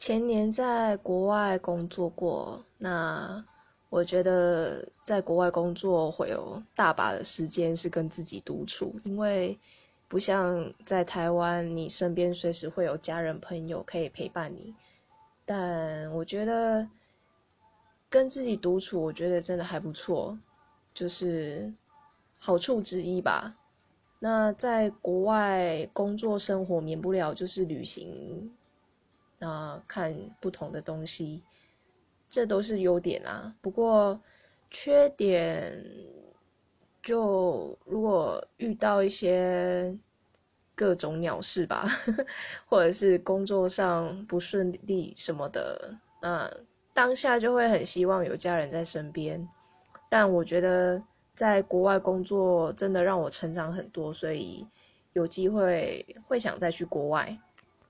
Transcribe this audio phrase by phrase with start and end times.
[0.00, 3.44] 前年在国外工作过，那
[3.90, 9.58] 我觉得在国外工作会有大把的时间是跟自己独处，因为
[10.08, 14.74] 不像在台湾，你身边随时会有家人朋友可以陪伴你。
[15.44, 16.88] 但我觉得
[18.08, 20.38] 跟自己独处，我觉得真的还不错，
[20.94, 21.70] 就是
[22.38, 23.54] 好处之一吧。
[24.18, 28.50] 那在国外工作生活，免不了就是旅行。
[29.40, 31.42] 啊，看不同的东西，
[32.28, 33.54] 这都是优点啦。
[33.60, 34.20] 不过
[34.70, 35.84] 缺点，
[37.02, 39.98] 就如果遇到一些
[40.74, 41.86] 各种鸟事吧，
[42.68, 46.50] 或者是工作上不顺利什么的，那
[46.92, 49.48] 当下就会很希望有家人在身边。
[50.08, 51.02] 但我觉得
[51.34, 54.66] 在国外工作真的让我成长很多，所以
[55.14, 57.38] 有机会会想再去国外。